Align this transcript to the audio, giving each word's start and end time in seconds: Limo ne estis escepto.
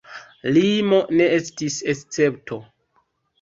Limo 0.55 1.01
ne 1.19 1.27
estis 1.35 1.77
escepto. 1.95 2.59